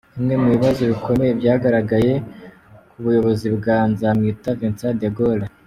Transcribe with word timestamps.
Bimwe 0.15 0.35
mu 0.41 0.47
bibazo 0.55 0.81
bikomeye 0.91 1.31
byagaragaye 1.39 2.13
ku 2.89 2.97
buyobozi 3.03 3.47
bwa 3.57 3.77
Nzamwita 3.89 4.57
Vincent 4.59 4.97
Degaulle. 5.01 5.45